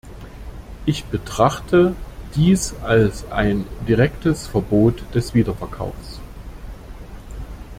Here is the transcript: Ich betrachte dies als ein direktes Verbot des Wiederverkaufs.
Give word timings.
Ich 0.87 1.05
betrachte 1.05 1.95
dies 2.33 2.73
als 2.81 3.31
ein 3.31 3.65
direktes 3.87 4.47
Verbot 4.47 5.03
des 5.13 5.35
Wiederverkaufs. 5.35 6.19